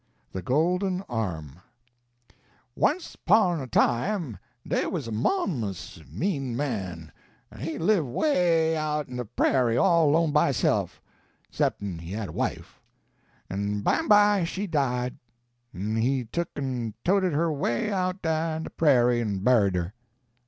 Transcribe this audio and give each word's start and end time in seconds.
THE 0.31 0.41
GOLDEN 0.41 1.03
ARM 1.07 1.59
Once 2.75 3.15
'pon 3.15 3.61
a 3.61 3.67
time 3.67 4.39
dey 4.67 4.87
wuz 4.87 5.01
a 5.07 5.11
monsus 5.11 6.01
mean 6.11 6.57
man, 6.57 7.11
en 7.51 7.59
he 7.59 7.77
live 7.77 8.07
'way 8.07 8.75
out 8.75 9.07
in 9.09 9.17
de 9.17 9.25
prairie 9.25 9.77
all 9.77 10.09
'lone 10.09 10.31
by 10.31 10.47
hisself, 10.47 11.03
'cep'n 11.51 11.99
he 11.99 12.13
had 12.13 12.29
a 12.29 12.31
wife. 12.31 12.81
En 13.47 13.83
bimeby 13.83 14.43
she 14.43 14.65
died, 14.65 15.19
en 15.71 15.97
he 15.97 16.25
tuck 16.25 16.49
en 16.55 16.95
toted 17.05 17.33
her 17.33 17.51
way 17.53 17.91
out 17.91 18.23
dah 18.23 18.55
in 18.55 18.63
de 18.63 18.71
prairie 18.71 19.21
en 19.21 19.37
buried 19.37 19.75
her. 19.75 19.93